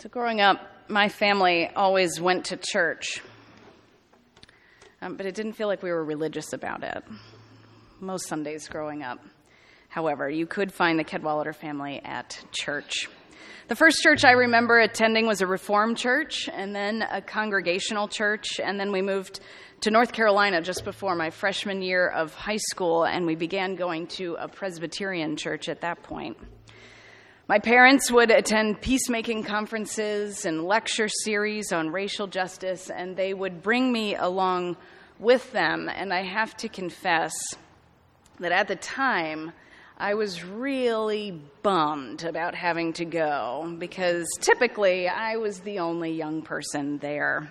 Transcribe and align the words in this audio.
So, 0.00 0.08
growing 0.08 0.40
up, 0.40 0.58
my 0.88 1.10
family 1.10 1.68
always 1.76 2.18
went 2.18 2.46
to 2.46 2.56
church, 2.56 3.20
um, 5.02 5.16
but 5.16 5.26
it 5.26 5.34
didn't 5.34 5.52
feel 5.52 5.68
like 5.68 5.82
we 5.82 5.90
were 5.90 6.02
religious 6.02 6.54
about 6.54 6.82
it. 6.82 7.04
Most 8.00 8.26
Sundays 8.26 8.66
growing 8.66 9.02
up. 9.02 9.18
However, 9.90 10.30
you 10.30 10.46
could 10.46 10.72
find 10.72 10.98
the 10.98 11.04
Cadwallader 11.04 11.52
family 11.52 12.00
at 12.02 12.42
church. 12.50 13.10
The 13.68 13.76
first 13.76 14.00
church 14.02 14.24
I 14.24 14.30
remember 14.30 14.78
attending 14.78 15.26
was 15.26 15.42
a 15.42 15.46
Reformed 15.46 15.98
church, 15.98 16.48
and 16.50 16.74
then 16.74 17.02
a 17.02 17.20
congregational 17.20 18.08
church, 18.08 18.58
and 18.58 18.80
then 18.80 18.92
we 18.92 19.02
moved 19.02 19.40
to 19.82 19.90
North 19.90 20.12
Carolina 20.12 20.62
just 20.62 20.82
before 20.82 21.14
my 21.14 21.28
freshman 21.28 21.82
year 21.82 22.08
of 22.08 22.32
high 22.32 22.56
school, 22.56 23.04
and 23.04 23.26
we 23.26 23.34
began 23.34 23.74
going 23.74 24.06
to 24.06 24.36
a 24.40 24.48
Presbyterian 24.48 25.36
church 25.36 25.68
at 25.68 25.82
that 25.82 26.02
point. 26.02 26.38
My 27.50 27.58
parents 27.58 28.12
would 28.12 28.30
attend 28.30 28.80
peacemaking 28.80 29.42
conferences 29.42 30.46
and 30.46 30.64
lecture 30.64 31.08
series 31.08 31.72
on 31.72 31.90
racial 31.90 32.28
justice, 32.28 32.90
and 32.90 33.16
they 33.16 33.34
would 33.34 33.60
bring 33.60 33.90
me 33.90 34.14
along 34.14 34.76
with 35.18 35.50
them. 35.50 35.90
And 35.92 36.14
I 36.14 36.22
have 36.22 36.56
to 36.58 36.68
confess 36.68 37.32
that 38.38 38.52
at 38.52 38.68
the 38.68 38.76
time, 38.76 39.50
I 39.98 40.14
was 40.14 40.44
really 40.44 41.42
bummed 41.64 42.22
about 42.22 42.54
having 42.54 42.92
to 42.92 43.04
go 43.04 43.74
because 43.80 44.28
typically 44.40 45.08
I 45.08 45.34
was 45.34 45.58
the 45.58 45.80
only 45.80 46.12
young 46.12 46.42
person 46.42 46.98
there. 46.98 47.50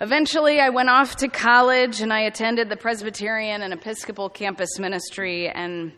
Eventually, 0.00 0.60
I 0.60 0.68
went 0.68 0.90
off 0.90 1.16
to 1.16 1.26
college 1.26 2.02
and 2.02 2.12
I 2.12 2.20
attended 2.20 2.68
the 2.68 2.76
Presbyterian 2.76 3.62
and 3.62 3.72
Episcopal 3.72 4.28
campus 4.28 4.78
ministry 4.78 5.48
and 5.48 5.90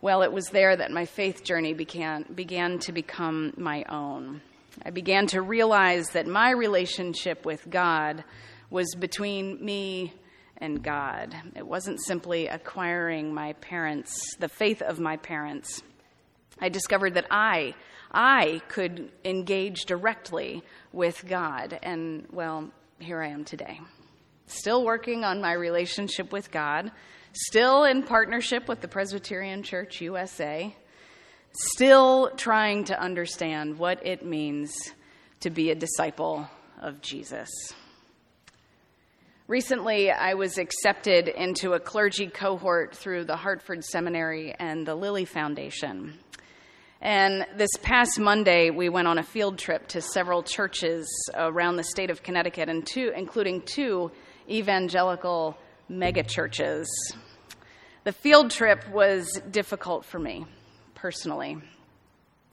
well, 0.00 0.22
it 0.22 0.32
was 0.32 0.46
there 0.50 0.76
that 0.76 0.90
my 0.90 1.06
faith 1.06 1.42
journey 1.42 1.74
began, 1.74 2.24
began 2.34 2.78
to 2.80 2.92
become 2.92 3.52
my 3.56 3.84
own. 3.88 4.40
I 4.84 4.90
began 4.90 5.26
to 5.28 5.42
realize 5.42 6.10
that 6.10 6.26
my 6.26 6.50
relationship 6.50 7.44
with 7.44 7.68
God 7.68 8.22
was 8.70 8.94
between 8.94 9.64
me 9.64 10.12
and 10.58 10.82
God. 10.82 11.34
It 11.56 11.66
wasn't 11.66 12.00
simply 12.04 12.46
acquiring 12.46 13.34
my 13.34 13.54
parents, 13.54 14.36
the 14.38 14.48
faith 14.48 14.82
of 14.82 15.00
my 15.00 15.16
parents. 15.16 15.82
I 16.60 16.68
discovered 16.68 17.14
that 17.14 17.26
I, 17.30 17.74
I 18.12 18.60
could 18.68 19.10
engage 19.24 19.86
directly 19.86 20.62
with 20.92 21.24
God. 21.26 21.78
And 21.82 22.26
well, 22.30 22.70
here 22.98 23.22
I 23.22 23.28
am 23.28 23.44
today. 23.44 23.80
Still 24.48 24.84
working 24.84 25.24
on 25.24 25.40
my 25.40 25.52
relationship 25.52 26.32
with 26.32 26.50
God 26.50 26.90
still 27.32 27.84
in 27.84 28.02
partnership 28.02 28.68
with 28.68 28.80
the 28.80 28.88
Presbyterian 28.88 29.62
Church 29.62 30.00
USA, 30.00 30.74
still 31.52 32.30
trying 32.36 32.84
to 32.84 33.00
understand 33.00 33.78
what 33.78 34.04
it 34.06 34.24
means 34.24 34.92
to 35.40 35.50
be 35.50 35.70
a 35.70 35.74
disciple 35.74 36.48
of 36.80 37.00
Jesus. 37.00 37.48
Recently, 39.46 40.10
I 40.10 40.34
was 40.34 40.58
accepted 40.58 41.28
into 41.28 41.72
a 41.72 41.80
clergy 41.80 42.26
cohort 42.26 42.94
through 42.94 43.24
the 43.24 43.36
Hartford 43.36 43.82
Seminary 43.84 44.54
and 44.58 44.86
the 44.86 44.94
Lilly 44.94 45.24
Foundation. 45.24 46.18
And 47.00 47.46
this 47.56 47.70
past 47.80 48.18
Monday, 48.18 48.70
we 48.70 48.88
went 48.88 49.08
on 49.08 49.18
a 49.18 49.22
field 49.22 49.56
trip 49.56 49.86
to 49.88 50.02
several 50.02 50.42
churches 50.42 51.08
around 51.34 51.76
the 51.76 51.84
state 51.84 52.10
of 52.10 52.22
Connecticut, 52.22 52.68
and 52.68 52.84
two, 52.84 53.12
including 53.16 53.62
two 53.62 54.10
evangelical 54.48 55.56
megachurches. 55.90 56.86
The 58.04 58.12
field 58.12 58.50
trip 58.50 58.88
was 58.90 59.40
difficult 59.50 60.04
for 60.04 60.18
me 60.18 60.46
personally. 60.94 61.58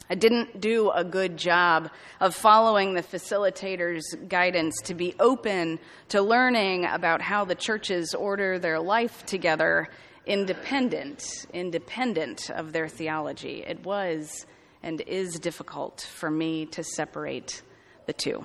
I 0.10 0.16
didn't 0.16 0.62
do 0.62 0.92
a 0.92 1.04
good 1.04 1.36
job 1.36 1.90
of 2.20 2.36
following 2.36 2.94
the 2.94 3.02
facilitator's 3.02 4.06
guidance 4.28 4.80
to 4.84 4.94
be 4.94 5.16
open 5.20 5.80
to 6.10 6.22
learning 6.22 6.86
about 6.86 7.22
how 7.22 7.46
the 7.46 7.56
churches 7.56 8.14
order 8.14 8.60
their 8.60 8.80
life 8.80 9.26
together 9.26 9.90
independent, 10.28 11.48
independent 11.54 12.50
of 12.50 12.72
their 12.72 12.88
theology. 12.88 13.64
It 13.66 13.84
was 13.84 14.46
and 14.84 15.02
is 15.02 15.40
difficult 15.40 16.02
for 16.02 16.30
me 16.30 16.68
to 16.68 16.84
separate 16.84 17.64
the 18.06 18.14
two. 18.14 18.44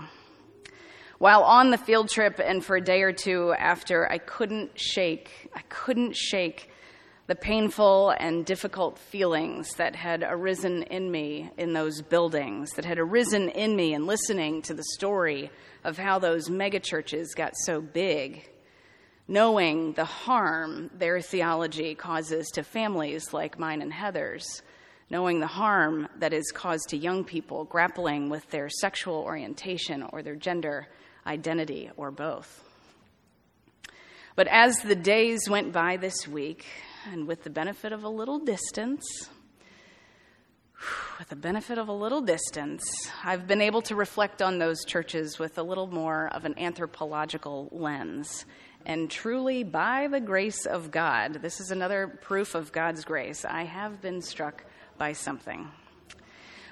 While 1.20 1.42
on 1.42 1.70
the 1.70 1.76
field 1.76 2.08
trip 2.08 2.40
and 2.42 2.64
for 2.64 2.76
a 2.76 2.80
day 2.80 3.02
or 3.02 3.12
two 3.12 3.52
after, 3.52 4.10
I 4.10 4.16
couldn't 4.16 4.80
shake, 4.80 5.50
I 5.54 5.60
couldn't 5.68 6.16
shake 6.16 6.70
the 7.26 7.34
painful 7.34 8.14
and 8.18 8.46
difficult 8.46 8.98
feelings 8.98 9.74
that 9.74 9.94
had 9.94 10.24
arisen 10.26 10.82
in 10.84 11.10
me 11.10 11.50
in 11.58 11.74
those 11.74 12.00
buildings, 12.00 12.70
that 12.70 12.86
had 12.86 12.98
arisen 12.98 13.50
in 13.50 13.76
me 13.76 13.92
in 13.92 14.06
listening 14.06 14.62
to 14.62 14.72
the 14.72 14.82
story 14.94 15.50
of 15.84 15.98
how 15.98 16.18
those 16.18 16.48
megachurches 16.48 17.36
got 17.36 17.52
so 17.66 17.82
big, 17.82 18.48
knowing 19.28 19.92
the 19.92 20.06
harm 20.06 20.88
their 20.94 21.20
theology 21.20 21.94
causes 21.94 22.48
to 22.48 22.62
families 22.62 23.34
like 23.34 23.58
mine 23.58 23.82
and 23.82 23.92
Heather's, 23.92 24.62
knowing 25.10 25.40
the 25.40 25.46
harm 25.46 26.08
that 26.16 26.32
is 26.32 26.50
caused 26.50 26.88
to 26.88 26.96
young 26.96 27.24
people 27.24 27.64
grappling 27.64 28.30
with 28.30 28.48
their 28.48 28.70
sexual 28.70 29.16
orientation 29.16 30.02
or 30.02 30.22
their 30.22 30.34
gender 30.34 30.88
identity 31.30 31.90
or 31.96 32.10
both. 32.10 32.64
But 34.34 34.48
as 34.48 34.76
the 34.78 34.96
days 34.96 35.48
went 35.48 35.72
by 35.72 35.96
this 35.96 36.26
week, 36.26 36.66
and 37.10 37.26
with 37.26 37.44
the 37.44 37.50
benefit 37.50 37.92
of 37.92 38.04
a 38.04 38.08
little 38.08 38.40
distance, 38.40 39.04
with 41.18 41.28
the 41.28 41.36
benefit 41.36 41.78
of 41.78 41.88
a 41.88 41.92
little 41.92 42.20
distance, 42.20 42.82
I've 43.22 43.46
been 43.46 43.60
able 43.60 43.82
to 43.82 43.94
reflect 43.94 44.42
on 44.42 44.58
those 44.58 44.84
churches 44.84 45.38
with 45.38 45.58
a 45.58 45.62
little 45.62 45.86
more 45.86 46.28
of 46.32 46.44
an 46.44 46.58
anthropological 46.58 47.68
lens. 47.70 48.44
And 48.86 49.10
truly, 49.10 49.62
by 49.62 50.08
the 50.08 50.20
grace 50.20 50.66
of 50.66 50.90
God, 50.90 51.34
this 51.42 51.60
is 51.60 51.70
another 51.70 52.08
proof 52.08 52.54
of 52.54 52.72
God's 52.72 53.04
grace, 53.04 53.44
I 53.44 53.64
have 53.64 54.00
been 54.00 54.22
struck 54.22 54.64
by 54.98 55.12
something. 55.12 55.68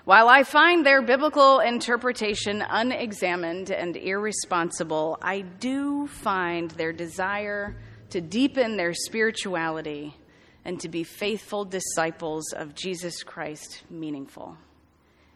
While 0.08 0.30
I 0.30 0.42
find 0.42 0.86
their 0.86 1.02
biblical 1.02 1.60
interpretation 1.60 2.64
unexamined 2.66 3.70
and 3.70 3.94
irresponsible, 3.94 5.18
I 5.20 5.42
do 5.42 6.06
find 6.06 6.70
their 6.70 6.94
desire 6.94 7.76
to 8.08 8.22
deepen 8.22 8.78
their 8.78 8.94
spirituality 8.94 10.16
and 10.64 10.80
to 10.80 10.88
be 10.88 11.04
faithful 11.04 11.66
disciples 11.66 12.54
of 12.54 12.74
Jesus 12.74 13.22
Christ 13.22 13.82
meaningful. 13.90 14.56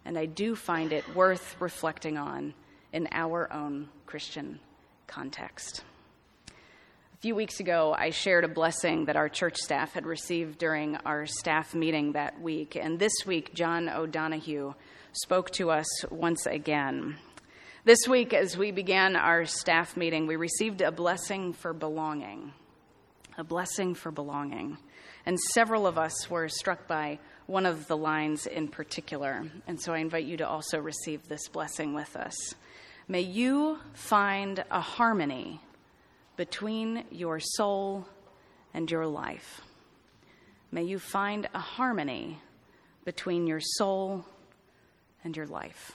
And 0.07 0.17
I 0.17 0.25
do 0.25 0.57
find 0.57 0.95
it 0.95 1.05
worth 1.15 1.55
reflecting 1.61 2.17
on 2.17 2.55
in 2.95 3.09
our 3.13 3.53
own 3.53 3.91
Christian 4.07 4.59
context 5.07 5.85
few 7.23 7.37
weeks 7.37 7.61
ago, 7.61 7.95
I 7.97 8.11
shared 8.11 8.43
a 8.43 8.49
blessing 8.49 9.05
that 9.05 9.15
our 9.15 9.29
church 9.29 9.57
staff 9.57 9.93
had 9.93 10.07
received 10.07 10.59
during 10.59 10.97
our 11.07 11.25
staff 11.25 11.73
meeting 11.73 12.15
that 12.15 12.43
week. 12.43 12.75
And 12.75 12.99
this 12.99 13.13
week, 13.25 13.55
John 13.55 13.89
O'Donohue 13.89 14.75
spoke 15.13 15.51
to 15.53 15.71
us 15.71 15.87
once 16.11 16.47
again. 16.47 17.17
This 17.85 18.09
week, 18.09 18.35
as 18.35 18.59
we 18.59 18.73
began 18.73 19.15
our 19.15 19.45
staff 19.45 19.97
meeting, 19.97 20.27
we 20.27 20.35
received 20.35 20.81
a 20.81 20.91
blessing 20.91 21.53
for 21.53 21.73
belonging. 21.73 22.55
A 23.39 23.45
blessing 23.45 23.95
for 23.95 24.11
belonging. 24.11 24.77
And 25.25 25.39
several 25.39 25.87
of 25.87 25.99
us 25.99 26.29
were 26.29 26.49
struck 26.49 26.89
by 26.89 27.21
one 27.47 27.67
of 27.67 27.87
the 27.87 27.97
lines 27.97 28.47
in 28.47 28.67
particular. 28.67 29.45
And 29.69 29.81
so 29.81 29.93
I 29.93 29.99
invite 29.99 30.25
you 30.25 30.39
to 30.39 30.49
also 30.49 30.81
receive 30.81 31.29
this 31.29 31.47
blessing 31.47 31.95
with 31.95 32.17
us. 32.17 32.35
May 33.07 33.21
you 33.21 33.79
find 33.95 34.65
a 34.73 34.81
harmony 34.81 35.61
between 36.37 37.05
your 37.11 37.41
soul 37.41 38.07
and 38.75 38.91
your 38.91 39.07
life. 39.07 39.61
May 40.71 40.85
you 40.85 40.99
find 40.99 41.49
a 41.55 41.59
harmony 41.59 42.41
between 43.05 43.47
your 43.47 43.61
soul 43.61 44.25
and 45.25 45.37
your 45.37 45.47
life. 45.47 45.93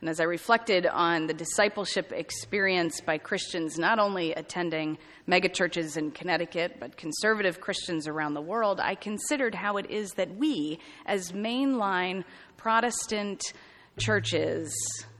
And 0.00 0.10
as 0.10 0.20
I 0.20 0.24
reflected 0.24 0.86
on 0.86 1.26
the 1.26 1.32
discipleship 1.32 2.12
experience 2.12 3.00
by 3.00 3.16
Christians 3.16 3.78
not 3.78 3.98
only 3.98 4.34
attending 4.34 4.98
megachurches 5.26 5.96
in 5.96 6.10
Connecticut, 6.10 6.76
but 6.78 6.98
conservative 6.98 7.60
Christians 7.60 8.06
around 8.06 8.34
the 8.34 8.42
world, 8.42 8.80
I 8.80 8.96
considered 8.96 9.54
how 9.54 9.78
it 9.78 9.90
is 9.90 10.10
that 10.12 10.36
we, 10.36 10.78
as 11.06 11.32
mainline 11.32 12.24
Protestant 12.58 13.54
churches, 13.98 14.74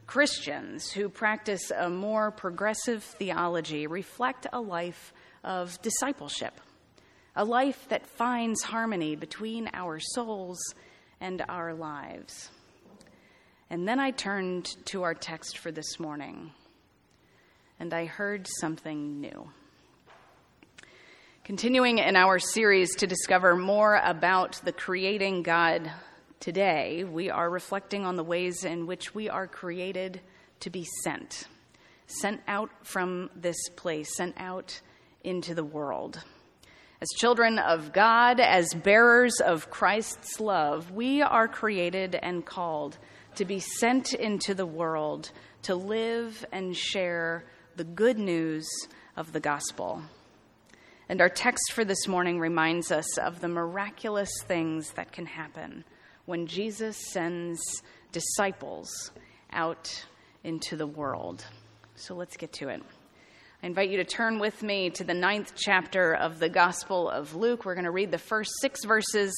Christians 0.06 0.90
who 0.90 1.08
practice 1.08 1.70
a 1.70 1.88
more 1.88 2.30
progressive 2.30 3.02
theology 3.02 3.86
reflect 3.86 4.46
a 4.52 4.60
life 4.60 5.12
of 5.42 5.80
discipleship, 5.82 6.60
a 7.34 7.44
life 7.44 7.88
that 7.88 8.06
finds 8.06 8.62
harmony 8.62 9.16
between 9.16 9.70
our 9.72 9.98
souls 10.00 10.58
and 11.20 11.42
our 11.48 11.74
lives. 11.74 12.50
And 13.70 13.88
then 13.88 13.98
I 13.98 14.10
turned 14.10 14.66
to 14.86 15.02
our 15.02 15.14
text 15.14 15.58
for 15.58 15.72
this 15.72 15.98
morning, 15.98 16.52
and 17.80 17.94
I 17.94 18.04
heard 18.04 18.46
something 18.60 19.20
new. 19.20 19.48
Continuing 21.44 21.98
in 21.98 22.16
our 22.16 22.38
series 22.38 22.94
to 22.96 23.06
discover 23.06 23.56
more 23.56 24.00
about 24.02 24.60
the 24.64 24.72
creating 24.72 25.42
God 25.42 25.90
Today, 26.44 27.04
we 27.04 27.30
are 27.30 27.48
reflecting 27.48 28.04
on 28.04 28.16
the 28.16 28.22
ways 28.22 28.64
in 28.64 28.86
which 28.86 29.14
we 29.14 29.30
are 29.30 29.46
created 29.46 30.20
to 30.60 30.68
be 30.68 30.86
sent, 31.02 31.48
sent 32.06 32.42
out 32.46 32.68
from 32.82 33.30
this 33.34 33.56
place, 33.76 34.14
sent 34.14 34.34
out 34.36 34.78
into 35.22 35.54
the 35.54 35.64
world. 35.64 36.22
As 37.00 37.08
children 37.16 37.58
of 37.58 37.94
God, 37.94 38.40
as 38.40 38.74
bearers 38.74 39.40
of 39.42 39.70
Christ's 39.70 40.38
love, 40.38 40.90
we 40.90 41.22
are 41.22 41.48
created 41.48 42.14
and 42.14 42.44
called 42.44 42.98
to 43.36 43.46
be 43.46 43.58
sent 43.58 44.12
into 44.12 44.52
the 44.52 44.66
world 44.66 45.30
to 45.62 45.74
live 45.74 46.44
and 46.52 46.76
share 46.76 47.46
the 47.76 47.84
good 47.84 48.18
news 48.18 48.68
of 49.16 49.32
the 49.32 49.40
gospel. 49.40 50.02
And 51.08 51.22
our 51.22 51.30
text 51.30 51.72
for 51.72 51.86
this 51.86 52.06
morning 52.06 52.38
reminds 52.38 52.92
us 52.92 53.16
of 53.16 53.40
the 53.40 53.48
miraculous 53.48 54.30
things 54.46 54.90
that 54.90 55.10
can 55.10 55.24
happen 55.24 55.84
when 56.26 56.46
Jesus 56.46 56.96
sends 56.96 57.60
disciples 58.12 59.10
out 59.52 60.06
into 60.42 60.76
the 60.76 60.86
world. 60.86 61.44
So 61.96 62.14
let's 62.14 62.36
get 62.36 62.52
to 62.54 62.68
it. 62.68 62.82
I 63.62 63.66
invite 63.66 63.88
you 63.88 63.96
to 63.96 64.04
turn 64.04 64.38
with 64.38 64.62
me 64.62 64.90
to 64.90 65.04
the 65.04 65.14
ninth 65.14 65.54
chapter 65.56 66.14
of 66.14 66.38
the 66.38 66.50
Gospel 66.50 67.08
of 67.08 67.34
Luke. 67.34 67.64
We're 67.64 67.74
going 67.74 67.86
to 67.86 67.90
read 67.90 68.10
the 68.10 68.18
first 68.18 68.50
six 68.60 68.84
verses, 68.84 69.32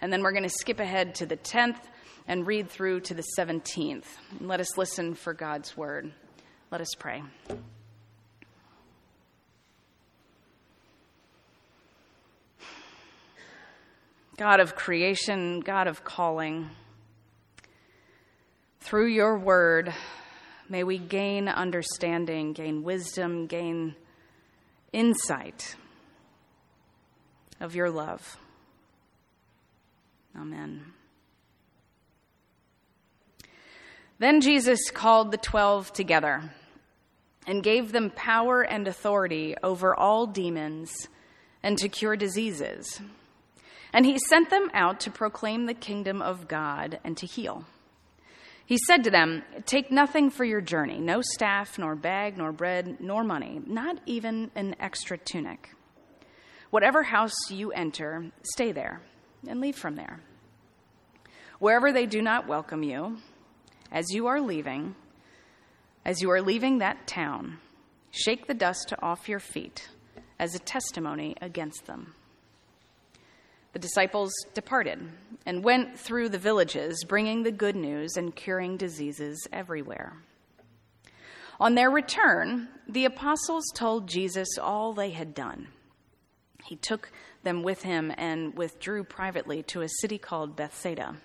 and 0.00 0.12
then 0.12 0.22
we're 0.22 0.32
going 0.32 0.42
to 0.42 0.50
skip 0.50 0.80
ahead 0.80 1.14
to 1.16 1.26
the 1.26 1.36
tenth 1.36 1.80
and 2.28 2.46
read 2.46 2.68
through 2.68 3.00
to 3.00 3.14
the 3.14 3.24
17th. 3.38 4.04
Let 4.40 4.60
us 4.60 4.76
listen 4.76 5.14
for 5.14 5.32
God's 5.32 5.76
word. 5.76 6.12
Let 6.70 6.82
us 6.82 6.90
pray. 6.98 7.22
God 14.40 14.58
of 14.58 14.74
creation, 14.74 15.60
God 15.60 15.86
of 15.86 16.02
calling, 16.02 16.70
through 18.80 19.08
your 19.08 19.38
word, 19.38 19.92
May 20.70 20.84
we 20.84 20.98
gain 20.98 21.48
understanding, 21.48 22.52
gain 22.52 22.84
wisdom, 22.84 23.48
gain 23.48 23.96
insight 24.92 25.74
of 27.60 27.74
your 27.74 27.90
love. 27.90 28.38
Amen. 30.34 30.92
Then 34.20 34.40
Jesus 34.40 34.90
called 34.92 35.32
the 35.32 35.38
twelve 35.38 35.92
together 35.92 36.54
and 37.48 37.64
gave 37.64 37.90
them 37.90 38.10
power 38.14 38.62
and 38.62 38.86
authority 38.86 39.56
over 39.62 39.94
all 39.94 40.26
demons 40.28 41.08
and 41.64 41.76
to 41.78 41.88
cure 41.88 42.14
diseases. 42.14 43.00
And 43.92 44.06
he 44.06 44.18
sent 44.28 44.50
them 44.50 44.70
out 44.72 45.00
to 45.00 45.10
proclaim 45.10 45.66
the 45.66 45.74
kingdom 45.74 46.22
of 46.22 46.48
God 46.48 47.00
and 47.04 47.16
to 47.16 47.26
heal. 47.26 47.64
He 48.64 48.78
said 48.86 49.02
to 49.02 49.10
them, 49.10 49.42
Take 49.66 49.90
nothing 49.90 50.30
for 50.30 50.44
your 50.44 50.60
journey 50.60 51.00
no 51.00 51.22
staff, 51.22 51.76
nor 51.76 51.96
bag, 51.96 52.38
nor 52.38 52.52
bread, 52.52 52.98
nor 53.00 53.24
money, 53.24 53.60
not 53.66 53.98
even 54.06 54.52
an 54.54 54.76
extra 54.78 55.18
tunic. 55.18 55.70
Whatever 56.70 57.02
house 57.02 57.34
you 57.50 57.72
enter, 57.72 58.30
stay 58.42 58.70
there 58.70 59.00
and 59.48 59.60
leave 59.60 59.74
from 59.74 59.96
there. 59.96 60.20
Wherever 61.58 61.92
they 61.92 62.06
do 62.06 62.22
not 62.22 62.46
welcome 62.46 62.84
you, 62.84 63.18
as 63.90 64.06
you 64.10 64.28
are 64.28 64.40
leaving, 64.40 64.94
as 66.04 66.22
you 66.22 66.30
are 66.30 66.40
leaving 66.40 66.78
that 66.78 67.08
town, 67.08 67.58
shake 68.12 68.46
the 68.46 68.54
dust 68.54 68.94
off 69.02 69.28
your 69.28 69.40
feet 69.40 69.88
as 70.38 70.54
a 70.54 70.60
testimony 70.60 71.34
against 71.40 71.86
them. 71.86 72.14
The 73.72 73.78
disciples 73.78 74.32
departed 74.52 74.98
and 75.46 75.64
went 75.64 75.98
through 75.98 76.30
the 76.30 76.38
villages, 76.38 77.04
bringing 77.04 77.42
the 77.42 77.52
good 77.52 77.76
news 77.76 78.16
and 78.16 78.34
curing 78.34 78.76
diseases 78.76 79.46
everywhere. 79.52 80.16
On 81.60 81.74
their 81.74 81.90
return, 81.90 82.68
the 82.88 83.04
apostles 83.04 83.64
told 83.74 84.08
Jesus 84.08 84.48
all 84.58 84.92
they 84.92 85.10
had 85.10 85.34
done. 85.34 85.68
He 86.64 86.76
took 86.76 87.12
them 87.42 87.62
with 87.62 87.82
him 87.82 88.12
and 88.16 88.56
withdrew 88.56 89.04
privately 89.04 89.62
to 89.64 89.82
a 89.82 89.88
city 90.00 90.18
called 90.18 90.56
Bethsaida. 90.56 91.16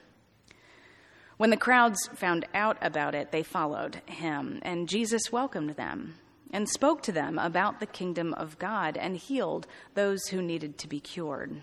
When 1.37 1.49
the 1.49 1.57
crowds 1.57 2.09
found 2.15 2.45
out 2.53 2.77
about 2.81 3.15
it, 3.15 3.31
they 3.31 3.43
followed 3.43 4.01
him, 4.05 4.59
and 4.61 4.87
Jesus 4.87 5.31
welcomed 5.31 5.71
them 5.71 6.15
and 6.51 6.69
spoke 6.69 7.01
to 7.03 7.11
them 7.11 7.37
about 7.37 7.79
the 7.79 7.85
kingdom 7.85 8.33
of 8.35 8.59
God 8.59 8.95
and 8.95 9.17
healed 9.17 9.67
those 9.93 10.27
who 10.27 10.41
needed 10.41 10.77
to 10.77 10.87
be 10.87 10.99
cured. 10.99 11.61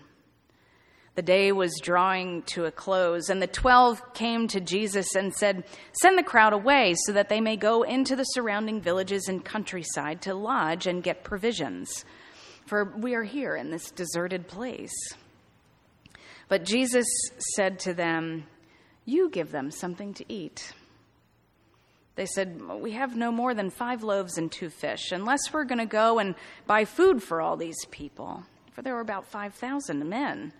The 1.15 1.21
day 1.21 1.51
was 1.51 1.79
drawing 1.79 2.41
to 2.47 2.65
a 2.65 2.71
close, 2.71 3.29
and 3.29 3.39
the 3.39 3.47
twelve 3.47 4.13
came 4.15 4.47
to 4.47 4.59
Jesus 4.59 5.13
and 5.15 5.31
said, 5.31 5.63
Send 6.01 6.17
the 6.17 6.23
crowd 6.23 6.53
away 6.53 6.95
so 7.05 7.11
that 7.11 7.29
they 7.29 7.39
may 7.39 7.55
go 7.55 7.83
into 7.83 8.15
the 8.15 8.23
surrounding 8.23 8.81
villages 8.81 9.27
and 9.27 9.45
countryside 9.45 10.23
to 10.23 10.33
lodge 10.33 10.87
and 10.87 11.03
get 11.03 11.23
provisions, 11.23 12.03
for 12.65 12.95
we 12.97 13.13
are 13.13 13.23
here 13.23 13.55
in 13.55 13.69
this 13.69 13.91
deserted 13.91 14.47
place. 14.47 14.95
But 16.47 16.65
Jesus 16.65 17.05
said 17.55 17.77
to 17.79 17.93
them, 17.93 18.45
You 19.05 19.29
give 19.29 19.51
them 19.51 19.69
something 19.69 20.15
to 20.15 20.25
eat. 20.27 20.73
They 22.15 22.25
said, 22.25 22.59
We 22.61 22.91
have 22.91 23.15
no 23.15 23.31
more 23.31 23.53
than 23.53 23.69
five 23.69 24.03
loaves 24.03 24.39
and 24.39 24.51
two 24.51 24.69
fish, 24.69 25.11
unless 25.11 25.53
we're 25.53 25.63
going 25.63 25.79
to 25.79 25.85
go 25.85 26.17
and 26.17 26.33
buy 26.65 26.85
food 26.85 27.21
for 27.21 27.39
all 27.39 27.55
these 27.55 27.85
people. 27.91 28.43
For 28.71 28.81
there 28.81 28.95
were 28.95 29.01
about 29.01 29.25
5,000 29.25 30.09
men. 30.09 30.53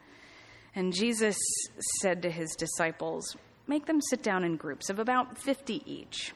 And 0.75 0.93
Jesus 0.93 1.37
said 2.01 2.21
to 2.21 2.31
his 2.31 2.55
disciples, 2.55 3.35
Make 3.67 3.85
them 3.85 4.01
sit 4.01 4.23
down 4.23 4.43
in 4.43 4.57
groups 4.57 4.89
of 4.89 4.99
about 4.99 5.37
50 5.37 5.83
each. 5.85 6.33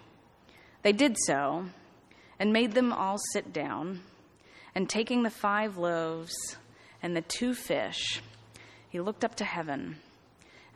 They 0.83 0.93
did 0.93 1.17
so 1.25 1.65
and 2.39 2.53
made 2.53 2.73
them 2.73 2.93
all 2.93 3.17
sit 3.33 3.51
down. 3.51 4.01
And 4.75 4.87
taking 4.87 5.23
the 5.23 5.31
five 5.31 5.77
loaves 5.77 6.35
and 7.01 7.15
the 7.15 7.21
two 7.21 7.53
fish, 7.53 8.21
he 8.89 8.99
looked 8.99 9.25
up 9.25 9.35
to 9.35 9.45
heaven 9.45 9.97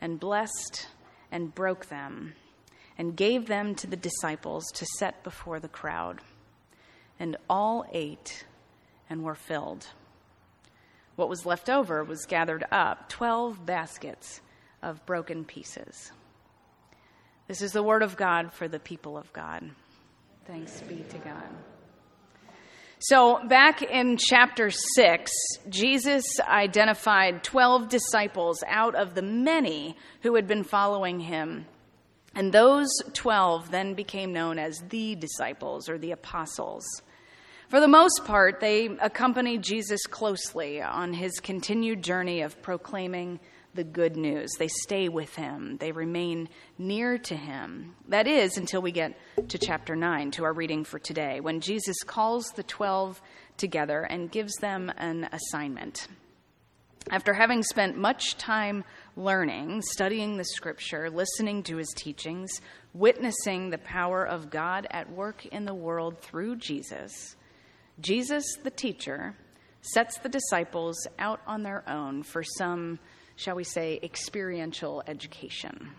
and 0.00 0.18
blessed 0.18 0.88
and 1.30 1.54
broke 1.54 1.86
them 1.86 2.34
and 2.98 3.16
gave 3.16 3.46
them 3.46 3.74
to 3.76 3.86
the 3.86 3.96
disciples 3.96 4.64
to 4.74 4.86
set 4.98 5.22
before 5.22 5.60
the 5.60 5.68
crowd. 5.68 6.20
And 7.18 7.36
all 7.48 7.86
ate 7.92 8.44
and 9.08 9.22
were 9.22 9.36
filled. 9.36 9.86
What 11.16 11.28
was 11.28 11.44
left 11.46 11.68
over 11.68 12.04
was 12.04 12.24
gathered 12.26 12.64
up 12.70 13.08
12 13.08 13.64
baskets 13.64 14.40
of 14.82 15.04
broken 15.06 15.44
pieces. 15.44 16.10
This 17.48 17.60
is 17.60 17.72
the 17.72 17.82
word 17.82 18.02
of 18.02 18.16
God 18.16 18.52
for 18.52 18.68
the 18.68 18.78
people 18.78 19.16
of 19.18 19.32
God. 19.32 19.70
Thanks 20.46 20.80
be 20.82 21.04
to 21.10 21.18
God. 21.18 21.48
So, 22.98 23.44
back 23.48 23.82
in 23.82 24.16
chapter 24.16 24.70
6, 24.70 25.32
Jesus 25.68 26.24
identified 26.40 27.42
12 27.42 27.88
disciples 27.88 28.62
out 28.68 28.94
of 28.94 29.14
the 29.14 29.22
many 29.22 29.96
who 30.22 30.36
had 30.36 30.46
been 30.46 30.62
following 30.62 31.18
him. 31.18 31.66
And 32.34 32.52
those 32.52 32.88
12 33.12 33.72
then 33.72 33.94
became 33.94 34.32
known 34.32 34.58
as 34.58 34.78
the 34.88 35.16
disciples 35.16 35.88
or 35.88 35.98
the 35.98 36.12
apostles. 36.12 36.84
For 37.72 37.80
the 37.80 37.88
most 37.88 38.26
part, 38.26 38.60
they 38.60 38.84
accompany 39.00 39.56
Jesus 39.56 40.04
closely 40.04 40.82
on 40.82 41.14
his 41.14 41.32
continued 41.40 42.02
journey 42.02 42.42
of 42.42 42.60
proclaiming 42.60 43.40
the 43.72 43.82
good 43.82 44.14
news. 44.14 44.52
They 44.58 44.68
stay 44.68 45.08
with 45.08 45.34
him, 45.36 45.78
they 45.78 45.90
remain 45.90 46.50
near 46.76 47.16
to 47.16 47.34
him. 47.34 47.94
That 48.08 48.26
is, 48.26 48.58
until 48.58 48.82
we 48.82 48.92
get 48.92 49.18
to 49.48 49.56
chapter 49.56 49.96
9, 49.96 50.32
to 50.32 50.44
our 50.44 50.52
reading 50.52 50.84
for 50.84 50.98
today, 50.98 51.40
when 51.40 51.62
Jesus 51.62 51.96
calls 52.02 52.44
the 52.50 52.62
12 52.62 53.22
together 53.56 54.02
and 54.02 54.30
gives 54.30 54.52
them 54.56 54.92
an 54.98 55.30
assignment. 55.32 56.08
After 57.08 57.32
having 57.32 57.62
spent 57.62 57.96
much 57.96 58.36
time 58.36 58.84
learning, 59.16 59.80
studying 59.80 60.36
the 60.36 60.44
scripture, 60.44 61.08
listening 61.08 61.62
to 61.62 61.78
his 61.78 61.94
teachings, 61.96 62.60
witnessing 62.92 63.70
the 63.70 63.78
power 63.78 64.26
of 64.26 64.50
God 64.50 64.86
at 64.90 65.10
work 65.10 65.46
in 65.46 65.64
the 65.64 65.72
world 65.72 66.20
through 66.20 66.56
Jesus, 66.56 67.34
Jesus, 68.00 68.44
the 68.62 68.70
teacher, 68.70 69.36
sets 69.82 70.18
the 70.18 70.28
disciples 70.28 70.96
out 71.18 71.40
on 71.46 71.62
their 71.62 71.88
own 71.88 72.22
for 72.22 72.42
some, 72.42 72.98
shall 73.36 73.56
we 73.56 73.64
say, 73.64 73.98
experiential 74.02 75.02
education. 75.06 75.90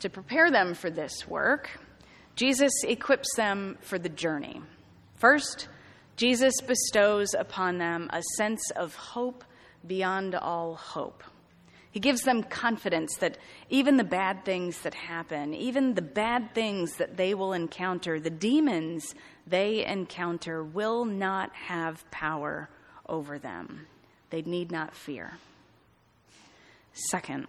To 0.00 0.08
prepare 0.08 0.50
them 0.50 0.74
for 0.74 0.90
this 0.90 1.28
work, 1.28 1.78
Jesus 2.34 2.72
equips 2.84 3.28
them 3.36 3.76
for 3.82 3.98
the 3.98 4.08
journey. 4.08 4.62
First, 5.16 5.68
Jesus 6.16 6.54
bestows 6.66 7.34
upon 7.38 7.78
them 7.78 8.08
a 8.12 8.22
sense 8.36 8.70
of 8.76 8.94
hope 8.94 9.44
beyond 9.86 10.34
all 10.34 10.74
hope. 10.74 11.22
He 11.90 12.00
gives 12.00 12.22
them 12.22 12.44
confidence 12.44 13.16
that 13.16 13.36
even 13.68 13.96
the 13.96 14.04
bad 14.04 14.44
things 14.44 14.80
that 14.82 14.94
happen, 14.94 15.54
even 15.54 15.94
the 15.94 16.02
bad 16.02 16.54
things 16.54 16.96
that 16.96 17.16
they 17.16 17.34
will 17.34 17.52
encounter, 17.52 18.20
the 18.20 18.30
demons 18.30 19.14
they 19.46 19.84
encounter 19.84 20.62
will 20.62 21.04
not 21.04 21.52
have 21.54 22.08
power 22.10 22.68
over 23.06 23.38
them. 23.38 23.86
They 24.30 24.42
need 24.42 24.70
not 24.70 24.94
fear. 24.94 25.38
Second, 26.92 27.46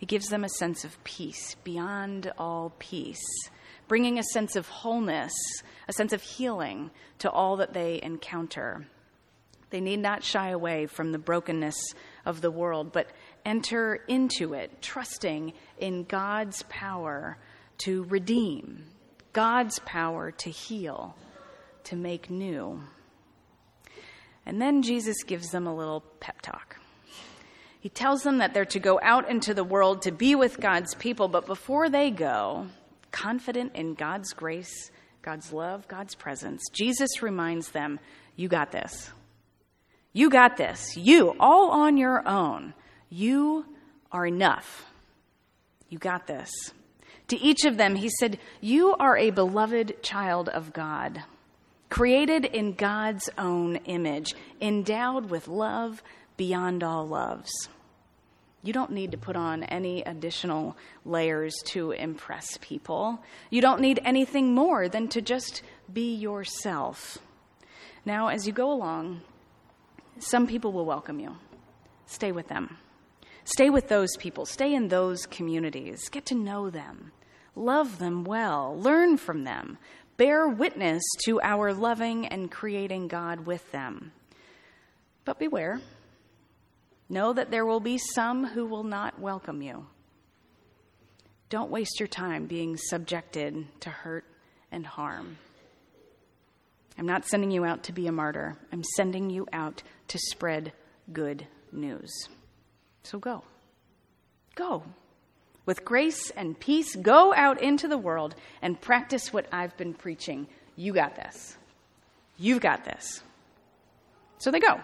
it 0.00 0.08
gives 0.08 0.28
them 0.28 0.44
a 0.44 0.48
sense 0.48 0.84
of 0.84 1.02
peace 1.04 1.56
beyond 1.64 2.32
all 2.38 2.72
peace, 2.78 3.24
bringing 3.88 4.18
a 4.18 4.24
sense 4.32 4.56
of 4.56 4.68
wholeness, 4.68 5.32
a 5.88 5.92
sense 5.92 6.12
of 6.12 6.22
healing 6.22 6.90
to 7.18 7.30
all 7.30 7.56
that 7.56 7.72
they 7.72 8.00
encounter. 8.02 8.86
They 9.70 9.80
need 9.80 10.00
not 10.00 10.22
shy 10.22 10.50
away 10.50 10.86
from 10.86 11.12
the 11.12 11.18
brokenness 11.18 11.76
of 12.24 12.40
the 12.40 12.50
world, 12.50 12.92
but 12.92 13.08
enter 13.44 13.96
into 14.08 14.54
it, 14.54 14.82
trusting 14.82 15.52
in 15.78 16.04
God's 16.04 16.62
power 16.68 17.38
to 17.78 18.04
redeem, 18.04 18.84
God's 19.36 19.80
power 19.80 20.30
to 20.30 20.48
heal, 20.48 21.14
to 21.84 21.94
make 21.94 22.30
new. 22.30 22.80
And 24.46 24.62
then 24.62 24.80
Jesus 24.80 25.24
gives 25.24 25.50
them 25.50 25.66
a 25.66 25.76
little 25.76 26.00
pep 26.20 26.40
talk. 26.40 26.78
He 27.78 27.90
tells 27.90 28.22
them 28.22 28.38
that 28.38 28.54
they're 28.54 28.64
to 28.64 28.78
go 28.78 28.98
out 29.02 29.28
into 29.28 29.52
the 29.52 29.62
world 29.62 30.00
to 30.02 30.10
be 30.10 30.34
with 30.34 30.58
God's 30.58 30.94
people, 30.94 31.28
but 31.28 31.44
before 31.44 31.90
they 31.90 32.10
go, 32.10 32.68
confident 33.10 33.72
in 33.74 33.92
God's 33.92 34.32
grace, 34.32 34.90
God's 35.20 35.52
love, 35.52 35.86
God's 35.86 36.14
presence, 36.14 36.62
Jesus 36.72 37.20
reminds 37.20 37.72
them, 37.72 38.00
You 38.36 38.48
got 38.48 38.72
this. 38.72 39.10
You 40.14 40.30
got 40.30 40.56
this. 40.56 40.96
You, 40.96 41.36
all 41.38 41.72
on 41.72 41.98
your 41.98 42.26
own. 42.26 42.72
You 43.10 43.66
are 44.10 44.26
enough. 44.26 44.86
You 45.90 45.98
got 45.98 46.26
this. 46.26 46.50
To 47.28 47.36
each 47.38 47.64
of 47.64 47.76
them, 47.76 47.96
he 47.96 48.08
said, 48.08 48.38
You 48.60 48.94
are 48.94 49.16
a 49.16 49.30
beloved 49.30 50.02
child 50.02 50.48
of 50.48 50.72
God 50.72 51.24
created 51.88 52.44
in 52.44 52.72
God's 52.72 53.30
own 53.38 53.76
image, 53.84 54.34
endowed 54.60 55.30
with 55.30 55.48
love 55.48 56.02
beyond 56.36 56.82
all 56.82 57.06
loves. 57.06 57.50
You 58.62 58.72
don't 58.72 58.90
need 58.90 59.12
to 59.12 59.18
put 59.18 59.36
on 59.36 59.62
any 59.64 60.02
additional 60.02 60.76
layers 61.04 61.54
to 61.66 61.92
impress 61.92 62.58
people. 62.60 63.22
You 63.48 63.60
don't 63.60 63.80
need 63.80 64.00
anything 64.04 64.54
more 64.54 64.88
than 64.88 65.06
to 65.08 65.22
just 65.22 65.62
be 65.92 66.14
yourself. 66.14 67.18
Now, 68.04 68.28
as 68.28 68.46
you 68.46 68.52
go 68.52 68.72
along, 68.72 69.20
some 70.18 70.46
people 70.46 70.72
will 70.72 70.86
welcome 70.86 71.20
you. 71.20 71.36
Stay 72.06 72.32
with 72.32 72.48
them. 72.48 72.78
Stay 73.46 73.70
with 73.70 73.88
those 73.88 74.14
people. 74.18 74.44
Stay 74.44 74.74
in 74.74 74.88
those 74.88 75.24
communities. 75.26 76.08
Get 76.10 76.26
to 76.26 76.34
know 76.34 76.68
them. 76.68 77.12
Love 77.54 77.98
them 77.98 78.22
well. 78.24 78.78
Learn 78.78 79.16
from 79.16 79.44
them 79.44 79.78
bear 80.16 80.48
witness 80.48 81.02
to 81.24 81.40
our 81.42 81.72
loving 81.72 82.26
and 82.26 82.50
creating 82.50 83.08
God 83.08 83.46
with 83.46 83.70
them. 83.72 84.12
But 85.24 85.38
beware. 85.38 85.80
Know 87.08 87.32
that 87.32 87.50
there 87.50 87.66
will 87.66 87.80
be 87.80 87.98
some 87.98 88.46
who 88.46 88.66
will 88.66 88.84
not 88.84 89.20
welcome 89.20 89.62
you. 89.62 89.86
Don't 91.48 91.70
waste 91.70 92.00
your 92.00 92.08
time 92.08 92.46
being 92.46 92.76
subjected 92.76 93.66
to 93.80 93.90
hurt 93.90 94.24
and 94.72 94.84
harm. 94.84 95.38
I'm 96.98 97.06
not 97.06 97.26
sending 97.26 97.50
you 97.50 97.64
out 97.64 97.84
to 97.84 97.92
be 97.92 98.06
a 98.06 98.12
martyr. 98.12 98.56
I'm 98.72 98.82
sending 98.96 99.30
you 99.30 99.46
out 99.52 99.82
to 100.08 100.18
spread 100.18 100.72
good 101.12 101.46
news. 101.70 102.10
So 103.06 103.18
go. 103.18 103.42
Go 104.54 104.82
with 105.66 105.84
grace 105.84 106.30
and 106.30 106.58
peace, 106.58 106.94
go 106.94 107.34
out 107.34 107.60
into 107.60 107.88
the 107.88 107.98
world 107.98 108.34
and 108.62 108.80
practice 108.80 109.32
what 109.32 109.46
I've 109.52 109.76
been 109.76 109.92
preaching. 109.92 110.46
You 110.76 110.92
got 110.92 111.16
this. 111.16 111.56
You've 112.38 112.60
got 112.60 112.84
this. 112.84 113.20
So 114.38 114.50
they 114.50 114.60
go. 114.60 114.80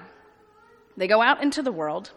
They 0.97 1.07
go 1.07 1.23
out 1.23 1.43
into 1.43 1.63
the 1.63 1.73
world. 1.73 2.11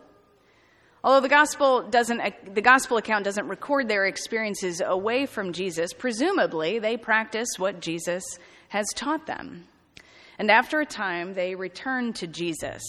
Although 1.03 1.21
the 1.21 1.29
gospel 1.29 1.83
doesn't 1.83 2.55
the 2.55 2.61
gospel 2.61 2.97
account 2.97 3.25
doesn't 3.25 3.47
record 3.47 3.87
their 3.87 4.05
experiences 4.05 4.81
away 4.83 5.27
from 5.27 5.53
Jesus, 5.53 5.93
presumably 5.93 6.79
they 6.79 6.97
practice 6.97 7.49
what 7.57 7.79
Jesus 7.79 8.23
has 8.69 8.87
taught 8.95 9.27
them. 9.27 9.65
And 10.39 10.49
after 10.49 10.81
a 10.81 10.85
time 10.85 11.35
they 11.35 11.53
return 11.53 12.13
to 12.13 12.27
Jesus. 12.27 12.81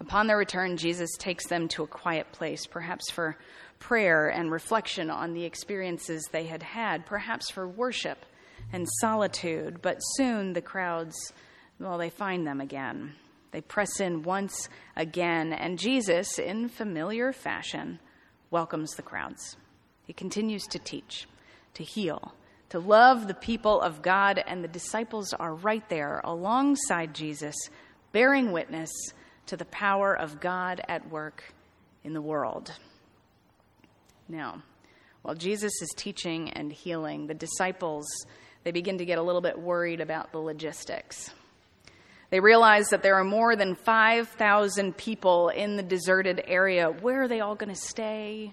Upon 0.00 0.26
their 0.26 0.36
return, 0.36 0.76
Jesus 0.76 1.10
takes 1.18 1.46
them 1.46 1.68
to 1.68 1.82
a 1.82 1.86
quiet 1.86 2.30
place, 2.32 2.66
perhaps 2.66 3.10
for 3.10 3.36
prayer 3.78 4.28
and 4.28 4.50
reflection 4.50 5.10
on 5.10 5.32
the 5.32 5.44
experiences 5.44 6.28
they 6.30 6.46
had 6.46 6.62
had, 6.62 7.06
perhaps 7.06 7.50
for 7.50 7.66
worship 7.66 8.24
and 8.72 8.86
solitude. 9.00 9.80
But 9.80 10.00
soon 10.00 10.52
the 10.52 10.60
crowds, 10.60 11.32
well, 11.78 11.98
they 11.98 12.10
find 12.10 12.46
them 12.46 12.60
again. 12.60 13.14
They 13.52 13.60
press 13.62 14.00
in 14.00 14.22
once 14.22 14.68
again, 14.96 15.52
and 15.52 15.78
Jesus, 15.78 16.38
in 16.38 16.68
familiar 16.68 17.32
fashion, 17.32 18.00
welcomes 18.50 18.92
the 18.92 19.02
crowds. 19.02 19.56
He 20.06 20.12
continues 20.12 20.66
to 20.66 20.78
teach, 20.78 21.26
to 21.74 21.82
heal, 21.82 22.34
to 22.68 22.78
love 22.78 23.28
the 23.28 23.34
people 23.34 23.80
of 23.80 24.02
God, 24.02 24.42
and 24.46 24.62
the 24.62 24.68
disciples 24.68 25.32
are 25.32 25.54
right 25.54 25.88
there 25.88 26.20
alongside 26.22 27.14
Jesus, 27.14 27.54
bearing 28.12 28.52
witness 28.52 28.90
to 29.46 29.56
the 29.56 29.64
power 29.66 30.16
of 30.16 30.40
God 30.40 30.80
at 30.88 31.10
work 31.10 31.44
in 32.04 32.12
the 32.12 32.22
world. 32.22 32.72
Now, 34.28 34.62
while 35.22 35.34
Jesus 35.34 35.72
is 35.82 35.92
teaching 35.96 36.50
and 36.50 36.72
healing, 36.72 37.26
the 37.26 37.34
disciples 37.34 38.06
they 38.66 38.72
begin 38.72 38.98
to 38.98 39.04
get 39.04 39.18
a 39.18 39.22
little 39.22 39.40
bit 39.40 39.56
worried 39.56 40.00
about 40.00 40.32
the 40.32 40.38
logistics. 40.38 41.30
They 42.30 42.40
realize 42.40 42.88
that 42.88 43.00
there 43.04 43.14
are 43.14 43.22
more 43.22 43.54
than 43.54 43.76
5,000 43.76 44.96
people 44.96 45.50
in 45.50 45.76
the 45.76 45.84
deserted 45.84 46.42
area. 46.48 46.88
Where 46.90 47.22
are 47.22 47.28
they 47.28 47.38
all 47.38 47.54
going 47.54 47.72
to 47.72 47.80
stay? 47.80 48.52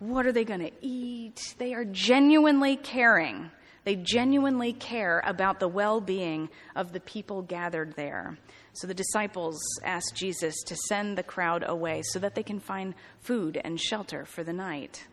What 0.00 0.26
are 0.26 0.32
they 0.32 0.42
going 0.42 0.60
to 0.60 0.72
eat? 0.80 1.54
They 1.58 1.74
are 1.74 1.84
genuinely 1.84 2.74
caring. 2.74 3.52
They 3.84 3.94
genuinely 3.94 4.72
care 4.72 5.22
about 5.24 5.60
the 5.60 5.68
well 5.68 6.00
being 6.00 6.48
of 6.74 6.92
the 6.92 6.98
people 6.98 7.42
gathered 7.42 7.94
there. 7.94 8.36
So 8.74 8.86
the 8.86 8.94
disciples 8.94 9.60
ask 9.84 10.14
Jesus 10.14 10.62
to 10.62 10.76
send 10.88 11.16
the 11.16 11.22
crowd 11.22 11.64
away 11.66 12.02
so 12.04 12.18
that 12.18 12.34
they 12.34 12.42
can 12.42 12.58
find 12.58 12.94
food 13.20 13.60
and 13.62 13.80
shelter 13.80 14.24
for 14.24 14.42
the 14.42 14.52
night. 14.52 15.06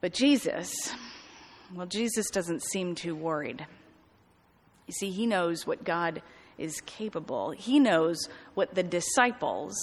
But 0.00 0.14
Jesus, 0.14 0.72
well, 1.74 1.86
Jesus 1.86 2.30
doesn't 2.30 2.62
seem 2.62 2.94
too 2.94 3.14
worried. 3.14 3.66
You 4.86 4.92
see, 4.92 5.10
he 5.10 5.26
knows 5.26 5.66
what 5.66 5.84
God 5.84 6.22
is 6.56 6.80
capable, 6.82 7.52
he 7.52 7.78
knows 7.78 8.28
what 8.54 8.74
the 8.74 8.82
disciples 8.82 9.76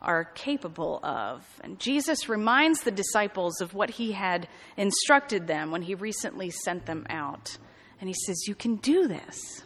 are 0.00 0.24
capable 0.24 1.00
of. 1.02 1.44
And 1.62 1.78
Jesus 1.78 2.28
reminds 2.28 2.80
the 2.80 2.90
disciples 2.90 3.60
of 3.60 3.74
what 3.74 3.90
he 3.90 4.12
had 4.12 4.48
instructed 4.76 5.46
them 5.46 5.70
when 5.70 5.82
he 5.82 5.94
recently 5.94 6.50
sent 6.50 6.86
them 6.86 7.06
out. 7.10 7.58
And 8.00 8.08
he 8.08 8.14
says, 8.26 8.46
You 8.46 8.54
can 8.54 8.76
do 8.76 9.06
this. 9.06 9.62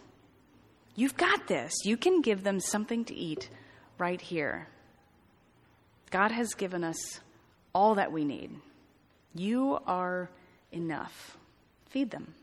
You've 0.94 1.16
got 1.16 1.46
this. 1.46 1.72
You 1.84 1.96
can 1.96 2.20
give 2.20 2.44
them 2.44 2.60
something 2.60 3.04
to 3.06 3.14
eat 3.14 3.48
right 3.98 4.20
here. 4.20 4.68
God 6.10 6.30
has 6.30 6.54
given 6.54 6.84
us 6.84 7.20
all 7.74 7.96
that 7.96 8.12
we 8.12 8.24
need. 8.24 8.52
You 9.34 9.78
are 9.86 10.30
enough. 10.70 11.36
Feed 11.90 12.10
them. 12.10 12.34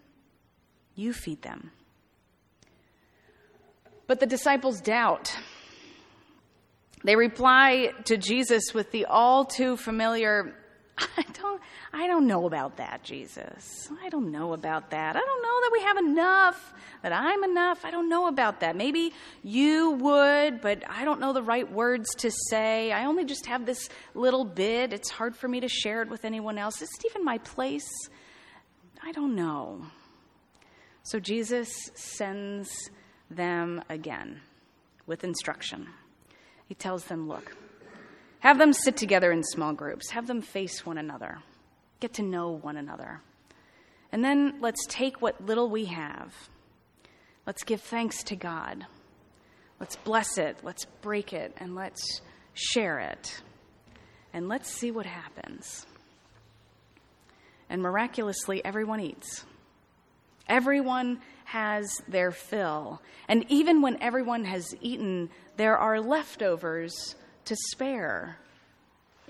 You 0.96 1.13
feed 1.13 1.41
them. 1.41 1.72
But 4.08 4.20
the 4.20 4.25
disciples 4.25 4.81
doubt. 4.81 5.34
They 7.03 7.15
reply 7.15 7.93
to 8.05 8.17
Jesus 8.17 8.74
with 8.74 8.91
the 8.91 9.05
all 9.05 9.46
too 9.46 9.77
familiar, 9.77 10.53
I 11.17 11.24
don't, 11.34 11.62
I 11.93 12.08
don't 12.08 12.27
know 12.27 12.46
about 12.46 12.77
that, 12.77 13.03
Jesus. 13.03 13.89
I 14.03 14.10
don't 14.10 14.31
know 14.31 14.53
about 14.53 14.91
that. 14.91 15.15
I 15.15 15.20
don't 15.20 15.41
know 15.41 15.62
that 15.62 15.70
we 15.72 15.81
have 15.81 15.98
enough, 15.98 16.74
that 17.01 17.13
I'm 17.13 17.43
enough. 17.43 17.84
I 17.86 17.91
don't 17.91 18.10
know 18.10 18.27
about 18.27 18.60
that. 18.62 18.75
Maybe 18.75 19.13
you 19.43 19.91
would, 19.91 20.62
but 20.62 20.84
I 20.89 21.05
don't 21.05 21.20
know 21.20 21.34
the 21.34 21.43
right 21.43 21.70
words 21.72 22.13
to 22.15 22.31
say. 22.50 22.91
I 22.91 23.05
only 23.05 23.25
just 23.25 23.46
have 23.48 23.65
this 23.65 23.89
little 24.13 24.46
bit. 24.46 24.93
It's 24.93 25.10
hard 25.10 25.36
for 25.36 25.48
me 25.48 25.60
to 25.62 25.67
share 25.67 26.01
it 26.01 26.10
with 26.10 26.25
anyone 26.25 26.58
else. 26.58 26.81
Is 26.81 26.89
it 27.00 27.05
even 27.08 27.25
my 27.25 27.38
place? 27.39 27.89
I 29.03 29.12
don't 29.12 29.36
know. 29.36 29.81
So 31.03 31.20
Jesus 31.20 31.89
sends 31.96 32.89
them 33.29 33.84
again 33.89 34.41
with 35.08 35.24
instruction. 35.24 35.88
He 36.67 36.75
tells 36.75 37.05
them, 37.05 37.27
Look, 37.27 37.55
have 38.41 38.57
them 38.57 38.74
sit 38.74 38.98
together 38.98 39.31
in 39.31 39.43
small 39.43 39.74
groups, 39.74 40.12
have 40.12 40.27
them 40.27 40.41
face 40.41 40.86
one 40.86 40.98
another, 40.98 41.39
get 42.00 42.13
to 42.15 42.24
know 42.24 42.51
one 42.51 42.77
another. 42.77 43.21
And 44.12 44.24
then 44.24 44.55
let's 44.60 44.86
take 44.88 45.21
what 45.21 45.45
little 45.45 45.69
we 45.69 45.86
have. 45.86 46.33
Let's 47.48 47.63
give 47.63 47.81
thanks 47.81 48.24
to 48.25 48.36
God. 48.36 48.86
Let's 49.79 49.95
bless 49.95 50.38
it. 50.38 50.57
Let's 50.63 50.86
break 51.01 51.33
it. 51.33 51.53
And 51.57 51.75
let's 51.75 52.21
share 52.53 53.00
it. 53.00 53.41
And 54.33 54.48
let's 54.48 54.69
see 54.69 54.91
what 54.91 55.05
happens. 55.05 55.86
And 57.69 57.81
miraculously, 57.81 58.63
everyone 58.63 59.00
eats. 59.00 59.45
Everyone 60.48 61.21
has 61.45 61.89
their 62.07 62.31
fill. 62.31 63.01
And 63.27 63.45
even 63.50 63.81
when 63.81 64.01
everyone 64.01 64.43
has 64.43 64.75
eaten, 64.81 65.29
there 65.57 65.77
are 65.77 66.00
leftovers 66.01 67.15
to 67.45 67.55
spare 67.71 68.38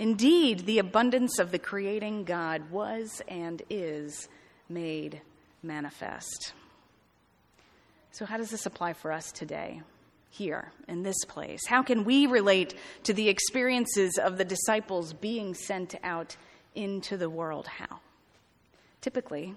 Indeed, 0.01 0.65
the 0.65 0.79
abundance 0.79 1.37
of 1.37 1.51
the 1.51 1.59
creating 1.59 2.23
God 2.23 2.71
was 2.71 3.21
and 3.27 3.61
is 3.69 4.27
made 4.67 5.21
manifest. 5.61 6.53
So, 8.11 8.25
how 8.25 8.37
does 8.37 8.49
this 8.49 8.65
apply 8.65 8.93
for 8.93 9.11
us 9.11 9.31
today, 9.31 9.83
here, 10.31 10.71
in 10.87 11.03
this 11.03 11.23
place? 11.25 11.61
How 11.67 11.83
can 11.83 12.03
we 12.03 12.25
relate 12.25 12.73
to 13.03 13.13
the 13.13 13.29
experiences 13.29 14.17
of 14.17 14.39
the 14.39 14.43
disciples 14.43 15.13
being 15.13 15.53
sent 15.53 15.93
out 16.03 16.35
into 16.73 17.15
the 17.15 17.29
world? 17.29 17.67
How? 17.67 17.99
Typically, 19.01 19.53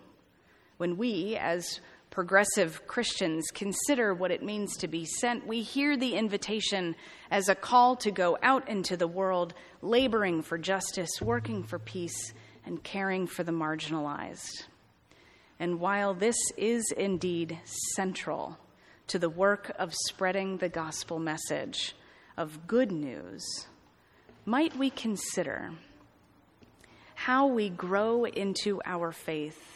when 0.76 0.99
we, 0.99 1.37
as 1.37 1.80
progressive 2.14 2.87
Christians 2.87 3.44
consider 3.52 4.14
what 4.14 4.30
it 4.30 4.40
means 4.40 4.76
to 4.76 4.87
be 4.87 5.04
sent, 5.04 5.49
we 5.49 5.62
hear 5.62 5.97
the 5.97 6.14
invitation 6.14 6.94
as 7.28 7.49
a 7.49 7.56
call 7.56 7.97
to 7.97 8.12
go 8.12 8.38
out 8.40 8.68
into 8.68 8.97
the 8.97 9.09
world, 9.09 9.52
laboring 9.83 10.40
for 10.40 10.56
justice, 10.56 11.11
working 11.21 11.64
for 11.64 11.80
peace, 11.80 12.33
and 12.64 12.85
caring 12.85 13.26
for 13.26 13.42
the 13.42 13.50
marginalized. 13.50 14.66
And 15.59 15.80
while 15.80 16.14
this 16.14 16.37
is 16.56 16.85
indeed 16.97 17.59
central 17.97 18.59
to 19.09 19.18
the 19.18 19.28
work 19.28 19.73
of 19.76 19.92
spreading 20.06 20.59
the 20.59 20.68
gospel 20.68 21.18
message 21.18 21.97
of 22.37 22.68
good 22.68 22.92
news, 22.92 23.44
might 24.47 24.76
we 24.76 24.88
consider 24.88 25.73
how 27.16 27.49
we 27.49 27.71
grow 27.71 28.25
into 28.25 28.80
our 28.85 29.11
faith 29.11 29.74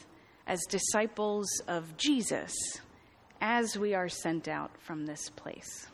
as 0.49 0.65
disciples 0.69 1.47
of 1.69 1.97
Jesus 1.97 2.53
as 3.41 3.79
we 3.79 3.95
are 3.95 4.09
sent 4.09 4.49
out 4.49 4.73
from 4.81 5.07
this 5.07 5.29
place. 5.31 5.87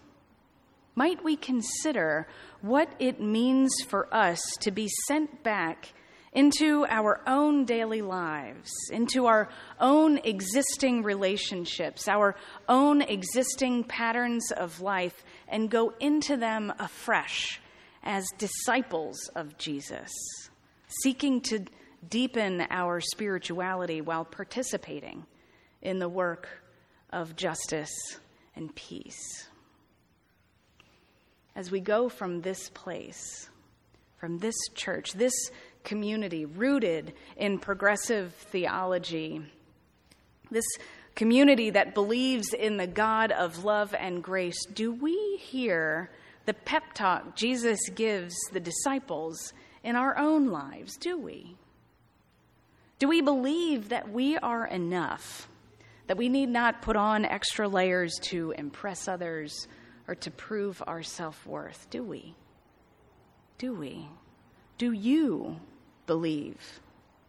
Might 0.95 1.23
we 1.25 1.37
consider 1.37 2.29
what 2.63 2.89
it 3.01 3.21
means 3.21 3.75
for 3.87 4.13
us 4.15 4.41
to 4.61 4.71
be 4.71 4.89
sent 5.07 5.43
back 5.43 5.93
into 6.33 6.87
our 6.89 7.21
own 7.27 7.65
daily 7.65 8.01
lives, 8.01 8.71
into 8.91 9.27
our 9.27 9.49
own 9.81 10.19
existing 10.19 11.03
relationships, 11.03 12.09
our 12.09 12.37
own 12.69 13.03
existing 13.03 13.85
patterns 13.85 14.51
of 14.53 14.81
life, 14.81 15.25
and 15.49 15.71
go 15.71 15.93
into 16.01 16.37
them 16.37 16.73
afresh 16.79 17.61
as 18.05 18.25
disciples 18.39 19.17
of 19.35 19.59
Jesus, 19.59 20.11
seeking 21.03 21.41
to 21.41 21.65
deepen 22.09 22.67
our 22.71 23.01
spirituality 23.01 24.01
while 24.01 24.25
participating 24.25 25.25
in 25.83 25.99
the 25.99 26.09
work 26.09 26.49
of 27.11 27.37
justice 27.37 27.93
and 28.57 28.75
peace. 28.75 29.49
As 31.57 31.71
we 31.71 31.81
go 31.81 32.09
from 32.09 32.41
this 32.41 32.69
place, 32.71 33.49
from 34.19 34.39
this 34.39 34.57
church, 34.75 35.13
this 35.13 35.35
community 35.85 36.45
rooted 36.45 37.13
in 37.37 37.59
progressive 37.59 38.33
theology, 38.35 39.41
this 40.51 40.65
community 41.15 41.71
that 41.71 41.95
believes 41.95 42.53
in 42.53 42.77
the 42.77 42.87
God 42.87 43.31
of 43.31 43.65
love 43.65 43.95
and 43.95 44.23
grace, 44.23 44.65
do 44.67 44.93
we 44.93 45.37
hear 45.41 46.11
the 46.47 46.55
pep 46.55 46.93
talk 46.95 47.37
Jesus 47.37 47.79
gives 47.95 48.35
the 48.53 48.61
disciples 48.61 49.53
in 49.83 49.95
our 49.97 50.19
own 50.19 50.49
lives? 50.49 50.97
Do 50.97 51.19
we? 51.19 51.57
Do 53.05 53.09
we 53.09 53.21
believe 53.21 53.91
that 53.91 54.11
we 54.11 54.39
are 54.39 54.67
enough? 54.67 55.47
That 56.07 56.17
we 56.17 56.31
need 56.31 56.49
not 56.49 56.81
put 56.81 56.97
on 56.97 57.27
extra 57.27 57.69
layers 57.69 58.19
to 58.31 58.55
impress 58.57 59.09
others 59.09 59.69
or 60.09 60.15
to 60.15 60.31
prove 60.31 60.83
our 60.87 61.03
self 61.03 61.47
worth? 61.47 61.87
Do 61.91 62.03
we? 62.03 62.35
Do 63.59 63.75
we? 63.75 64.09
Do 64.79 64.93
you 64.93 65.61
believe, 66.07 66.81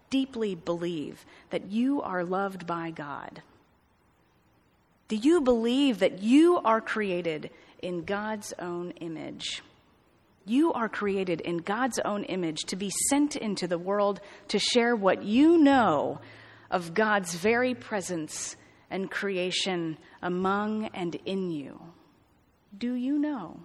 deeply 0.09 0.55
believe, 0.55 1.25
that 1.49 1.69
you 1.69 2.01
are 2.01 2.23
loved 2.23 2.65
by 2.65 2.91
God? 2.91 3.41
Do 5.09 5.17
you 5.17 5.41
believe 5.41 5.99
that 5.99 6.23
you 6.23 6.61
are 6.63 6.79
created 6.79 7.49
in 7.81 8.05
God's 8.05 8.53
own 8.59 8.91
image? 9.01 9.61
You 10.45 10.73
are 10.73 10.87
created 10.87 11.41
in 11.41 11.57
God's 11.57 11.99
own 11.99 12.23
image 12.25 12.65
to 12.65 12.75
be 12.75 12.91
sent 13.09 13.35
into 13.35 13.67
the 13.67 13.79
world 13.79 14.21
to 14.49 14.59
share 14.59 14.95
what 14.95 15.23
you 15.23 15.57
know 15.57 16.21
of 16.69 16.93
God's 16.93 17.33
very 17.33 17.73
presence 17.73 18.55
and 18.91 19.09
creation 19.09 19.97
among 20.21 20.85
and 20.93 21.15
in 21.25 21.49
you. 21.49 21.81
Do 22.77 22.93
you 22.93 23.17
know? 23.17 23.59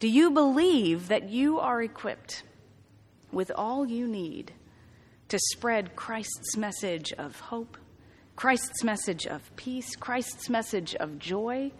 Do 0.00 0.08
you 0.08 0.30
believe 0.30 1.08
that 1.08 1.28
you 1.28 1.60
are 1.60 1.82
equipped 1.82 2.42
with 3.30 3.52
all 3.54 3.86
you 3.86 4.08
need 4.08 4.52
to 5.28 5.38
spread 5.52 5.94
Christ's 5.94 6.56
message 6.56 7.12
of 7.12 7.38
hope, 7.38 7.76
Christ's 8.34 8.82
message 8.82 9.26
of 9.26 9.54
peace, 9.56 9.94
Christ's 9.96 10.48
message 10.48 10.94
of 10.94 11.18
joy, 11.18 11.72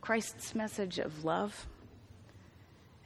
Christ's 0.00 0.54
message 0.54 0.98
of 0.98 1.24
love? 1.24 1.66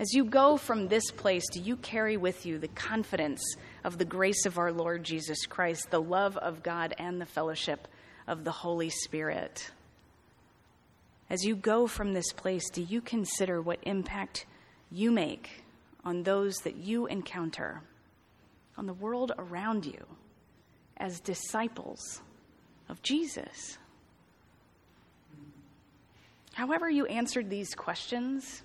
As 0.00 0.14
you 0.14 0.24
go 0.24 0.56
from 0.56 0.86
this 0.86 1.10
place, 1.10 1.44
do 1.52 1.60
you 1.60 1.76
carry 1.76 2.16
with 2.16 2.46
you 2.46 2.58
the 2.58 2.68
confidence 2.68 3.42
of 3.82 3.98
the 3.98 4.04
grace 4.04 4.46
of 4.46 4.56
our 4.56 4.70
Lord 4.70 5.02
Jesus 5.02 5.44
Christ, 5.46 5.90
the 5.90 6.00
love 6.00 6.36
of 6.36 6.62
God, 6.62 6.94
and 6.98 7.20
the 7.20 7.26
fellowship 7.26 7.88
of 8.28 8.44
the 8.44 8.52
Holy 8.52 8.90
Spirit? 8.90 9.72
As 11.28 11.44
you 11.44 11.56
go 11.56 11.88
from 11.88 12.12
this 12.12 12.32
place, 12.32 12.70
do 12.70 12.80
you 12.80 13.00
consider 13.00 13.60
what 13.60 13.80
impact 13.82 14.46
you 14.92 15.10
make 15.10 15.64
on 16.04 16.22
those 16.22 16.58
that 16.58 16.76
you 16.76 17.06
encounter, 17.06 17.82
on 18.76 18.86
the 18.86 18.94
world 18.94 19.32
around 19.36 19.84
you, 19.84 20.06
as 20.96 21.18
disciples 21.18 22.22
of 22.88 23.02
Jesus? 23.02 23.78
However, 26.54 26.88
you 26.88 27.04
answered 27.06 27.50
these 27.50 27.74
questions, 27.74 28.62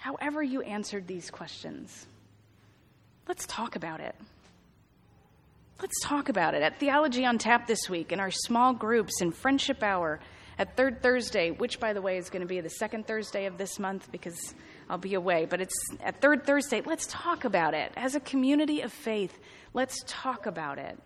However, 0.00 0.42
you 0.42 0.62
answered 0.62 1.06
these 1.06 1.30
questions, 1.30 2.06
let's 3.28 3.46
talk 3.46 3.76
about 3.76 4.00
it. 4.00 4.14
Let's 5.78 6.00
talk 6.02 6.30
about 6.30 6.54
it 6.54 6.62
at 6.62 6.80
Theology 6.80 7.26
on 7.26 7.36
Tap 7.36 7.66
this 7.66 7.88
week 7.88 8.10
in 8.10 8.18
our 8.18 8.30
small 8.30 8.72
groups 8.72 9.20
in 9.20 9.30
Friendship 9.30 9.82
Hour 9.82 10.20
at 10.58 10.74
Third 10.74 11.02
Thursday, 11.02 11.50
which, 11.50 11.78
by 11.78 11.92
the 11.92 12.00
way, 12.00 12.16
is 12.16 12.30
going 12.30 12.40
to 12.40 12.48
be 12.48 12.60
the 12.60 12.70
second 12.70 13.06
Thursday 13.06 13.44
of 13.44 13.58
this 13.58 13.78
month 13.78 14.10
because 14.10 14.54
I'll 14.88 14.98
be 14.98 15.14
away. 15.14 15.44
But 15.44 15.60
it's 15.60 15.74
at 16.02 16.22
Third 16.22 16.46
Thursday. 16.46 16.80
Let's 16.80 17.06
talk 17.06 17.44
about 17.44 17.74
it. 17.74 17.92
As 17.94 18.14
a 18.14 18.20
community 18.20 18.80
of 18.80 18.92
faith, 18.92 19.38
let's 19.74 20.02
talk 20.06 20.46
about 20.46 20.78
it. 20.78 20.98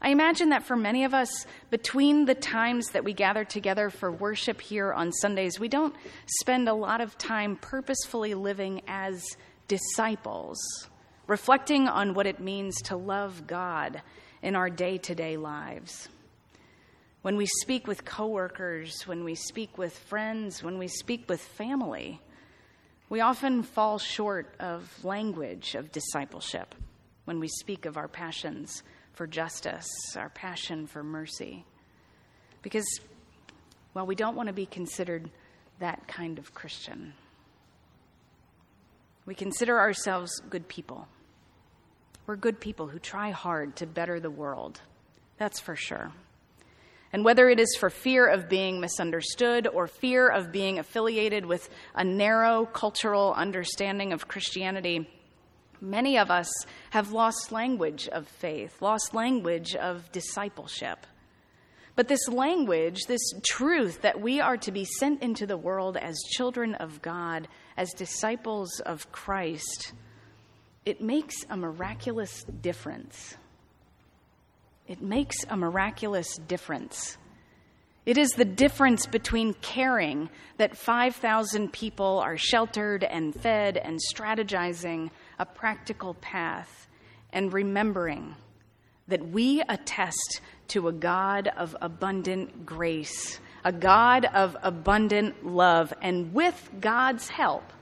I 0.00 0.10
imagine 0.10 0.50
that 0.50 0.64
for 0.64 0.76
many 0.76 1.04
of 1.04 1.14
us, 1.14 1.46
between 1.70 2.26
the 2.26 2.34
times 2.34 2.88
that 2.90 3.04
we 3.04 3.14
gather 3.14 3.44
together 3.44 3.88
for 3.88 4.12
worship 4.12 4.60
here 4.60 4.92
on 4.92 5.10
Sundays, 5.12 5.58
we 5.58 5.68
don't 5.68 5.94
spend 6.40 6.68
a 6.68 6.74
lot 6.74 7.00
of 7.00 7.16
time 7.16 7.56
purposefully 7.56 8.34
living 8.34 8.82
as 8.86 9.24
disciples, 9.68 10.58
reflecting 11.26 11.88
on 11.88 12.14
what 12.14 12.26
it 12.26 12.40
means 12.40 12.76
to 12.82 12.96
love 12.96 13.46
God 13.46 14.02
in 14.42 14.54
our 14.54 14.68
day 14.68 14.98
to 14.98 15.14
day 15.14 15.36
lives. 15.36 16.08
When 17.22 17.36
we 17.36 17.46
speak 17.46 17.86
with 17.86 18.04
coworkers, 18.04 19.06
when 19.06 19.24
we 19.24 19.34
speak 19.34 19.78
with 19.78 19.98
friends, 19.98 20.62
when 20.62 20.78
we 20.78 20.88
speak 20.88 21.28
with 21.28 21.40
family, 21.40 22.20
we 23.08 23.20
often 23.20 23.62
fall 23.62 23.98
short 23.98 24.54
of 24.60 25.04
language 25.04 25.74
of 25.74 25.90
discipleship 25.90 26.74
when 27.24 27.40
we 27.40 27.48
speak 27.48 27.86
of 27.86 27.96
our 27.96 28.08
passions 28.08 28.82
for 29.16 29.26
justice, 29.26 29.88
our 30.14 30.28
passion 30.28 30.86
for 30.86 31.02
mercy. 31.02 31.64
Because, 32.62 33.00
well, 33.94 34.06
we 34.06 34.14
don't 34.14 34.36
want 34.36 34.48
to 34.48 34.52
be 34.52 34.66
considered 34.66 35.30
that 35.80 36.06
kind 36.06 36.38
of 36.38 36.54
Christian. 36.54 37.14
We 39.24 39.34
consider 39.34 39.80
ourselves 39.80 40.30
good 40.50 40.68
people. 40.68 41.08
We're 42.26 42.36
good 42.36 42.60
people 42.60 42.88
who 42.88 42.98
try 42.98 43.30
hard 43.30 43.76
to 43.76 43.86
better 43.86 44.20
the 44.20 44.30
world. 44.30 44.80
That's 45.38 45.60
for 45.60 45.76
sure. 45.76 46.12
And 47.12 47.24
whether 47.24 47.48
it 47.48 47.58
is 47.58 47.74
for 47.78 47.88
fear 47.88 48.26
of 48.26 48.50
being 48.50 48.80
misunderstood 48.80 49.66
or 49.66 49.86
fear 49.86 50.28
of 50.28 50.52
being 50.52 50.78
affiliated 50.78 51.46
with 51.46 51.70
a 51.94 52.04
narrow 52.04 52.66
cultural 52.66 53.32
understanding 53.32 54.12
of 54.12 54.28
Christianity, 54.28 55.08
Many 55.80 56.18
of 56.18 56.30
us 56.30 56.50
have 56.90 57.12
lost 57.12 57.52
language 57.52 58.08
of 58.08 58.26
faith, 58.26 58.80
lost 58.80 59.14
language 59.14 59.74
of 59.74 60.10
discipleship. 60.12 61.06
But 61.94 62.08
this 62.08 62.28
language, 62.28 63.04
this 63.06 63.32
truth 63.42 64.02
that 64.02 64.20
we 64.20 64.40
are 64.40 64.58
to 64.58 64.72
be 64.72 64.84
sent 64.84 65.22
into 65.22 65.46
the 65.46 65.56
world 65.56 65.96
as 65.96 66.16
children 66.30 66.74
of 66.74 67.00
God, 67.00 67.48
as 67.76 67.90
disciples 67.92 68.80
of 68.80 69.10
Christ, 69.12 69.92
it 70.84 71.00
makes 71.00 71.34
a 71.48 71.56
miraculous 71.56 72.44
difference. 72.44 73.36
It 74.86 75.02
makes 75.02 75.36
a 75.48 75.56
miraculous 75.56 76.36
difference 76.46 77.16
It 78.06 78.18
is 78.18 78.30
the 78.30 78.44
difference 78.44 79.04
between 79.04 79.54
caring 79.54 80.30
that 80.58 80.76
5,000 80.76 81.72
people 81.72 82.20
are 82.20 82.36
sheltered 82.36 83.02
and 83.02 83.34
fed 83.34 83.76
and 83.76 83.98
strategizing 84.14 85.10
a 85.38 85.46
practical 85.46 86.14
path 86.14 86.88
and 87.32 87.52
remembering 87.52 88.34
that 89.08 89.28
we 89.28 89.62
attest 89.68 90.40
to 90.68 90.88
a 90.88 90.92
God 90.92 91.48
of 91.56 91.76
abundant 91.80 92.66
grace, 92.66 93.38
a 93.64 93.72
God 93.72 94.24
of 94.24 94.56
abundant 94.62 95.46
love, 95.46 95.92
and 96.02 96.32
with 96.32 96.70
God's 96.80 97.28
help, 97.28 97.72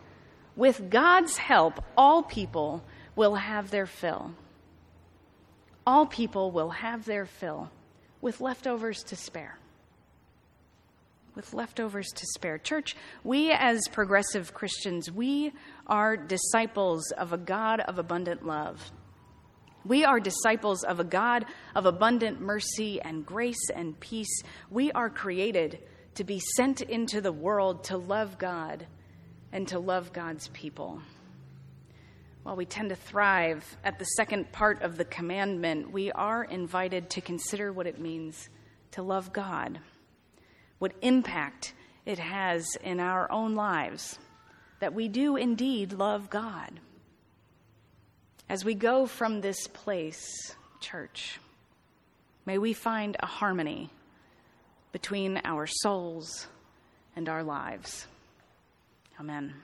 with 0.56 0.90
God's 0.90 1.36
help, 1.36 1.82
all 1.96 2.22
people 2.22 2.82
will 3.16 3.36
have 3.36 3.70
their 3.70 3.86
fill. 3.86 4.32
All 5.86 6.06
people 6.06 6.50
will 6.50 6.70
have 6.70 7.04
their 7.04 7.26
fill 7.26 7.70
with 8.20 8.40
leftovers 8.40 9.02
to 9.04 9.16
spare 9.16 9.58
with 11.34 11.52
leftovers 11.52 12.08
to 12.08 12.26
spare. 12.34 12.58
Church, 12.58 12.96
we 13.22 13.50
as 13.50 13.80
progressive 13.90 14.54
Christians, 14.54 15.10
we 15.10 15.52
are 15.86 16.16
disciples 16.16 17.10
of 17.12 17.32
a 17.32 17.38
God 17.38 17.80
of 17.80 17.98
abundant 17.98 18.46
love. 18.46 18.92
We 19.84 20.04
are 20.04 20.20
disciples 20.20 20.82
of 20.84 21.00
a 21.00 21.04
God 21.04 21.44
of 21.74 21.86
abundant 21.86 22.40
mercy 22.40 23.00
and 23.02 23.26
grace 23.26 23.68
and 23.74 23.98
peace. 24.00 24.42
We 24.70 24.92
are 24.92 25.10
created 25.10 25.78
to 26.14 26.24
be 26.24 26.40
sent 26.56 26.80
into 26.80 27.20
the 27.20 27.32
world 27.32 27.84
to 27.84 27.98
love 27.98 28.38
God 28.38 28.86
and 29.52 29.68
to 29.68 29.78
love 29.78 30.12
God's 30.12 30.48
people. 30.48 31.00
While 32.44 32.56
we 32.56 32.66
tend 32.66 32.90
to 32.90 32.96
thrive 32.96 33.76
at 33.84 33.98
the 33.98 34.04
second 34.04 34.52
part 34.52 34.82
of 34.82 34.96
the 34.96 35.04
commandment, 35.04 35.90
we 35.90 36.12
are 36.12 36.44
invited 36.44 37.10
to 37.10 37.20
consider 37.20 37.72
what 37.72 37.86
it 37.86 37.98
means 37.98 38.48
to 38.92 39.02
love 39.02 39.32
God 39.32 39.80
what 40.84 40.92
impact 41.00 41.72
it 42.04 42.18
has 42.18 42.76
in 42.82 43.00
our 43.00 43.32
own 43.32 43.54
lives 43.54 44.18
that 44.80 44.92
we 44.92 45.08
do 45.08 45.34
indeed 45.34 45.94
love 45.94 46.28
God. 46.28 46.78
As 48.50 48.66
we 48.66 48.74
go 48.74 49.06
from 49.06 49.40
this 49.40 49.66
place, 49.66 50.54
church, 50.80 51.40
may 52.44 52.58
we 52.58 52.74
find 52.74 53.16
a 53.18 53.24
harmony 53.24 53.88
between 54.92 55.40
our 55.42 55.66
souls 55.66 56.48
and 57.16 57.30
our 57.30 57.42
lives. 57.42 58.06
Amen. 59.18 59.54